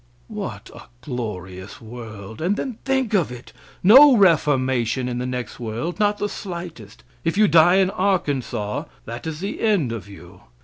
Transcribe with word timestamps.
What 0.29 0.71
a 0.73 0.81
glorious 1.01 1.79
world; 1.79 2.41
and 2.41 2.57
then 2.57 2.79
think 2.85 3.13
of 3.13 3.31
it! 3.31 3.53
No 3.83 4.17
reformation 4.17 5.07
in 5.07 5.19
the 5.19 5.27
next 5.27 5.59
world 5.59 5.99
not 5.99 6.17
the 6.17 6.27
slightest. 6.27 7.03
If 7.23 7.37
you 7.37 7.47
die 7.47 7.75
in 7.75 7.91
Arkansas 7.91 8.85
that 9.05 9.27
is 9.27 9.41
the 9.41 9.61
end 9.61 9.91
of 9.91 10.09
you. 10.09 10.41